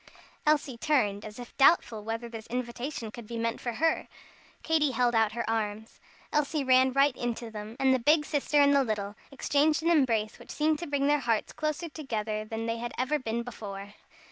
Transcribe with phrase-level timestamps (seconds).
[0.47, 4.07] Elsie turned as if doubtful whether this invitation could be meant for her.
[4.63, 5.99] Katy held out her arms.
[6.33, 10.39] Elsie ran right into them, and the big sister and the little, exchanged an embrace
[10.39, 13.93] which seemed to bring their hearts closer together than they had ever been before.